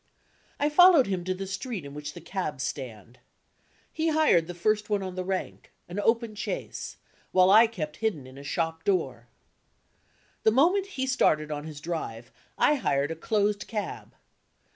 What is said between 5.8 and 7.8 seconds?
an open chaise; while I